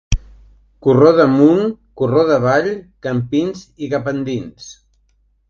[0.85, 1.61] Corró d'Amunt,
[2.01, 2.71] Corró d'Avall,
[3.09, 4.73] Campins i cap endins.